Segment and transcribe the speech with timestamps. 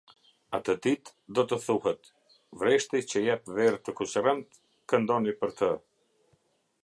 [0.57, 2.09] Atë ditë do të thuhet:
[2.63, 4.61] "Vreshti që jep verë të kuqërremtë,
[4.95, 5.71] këndoni për të.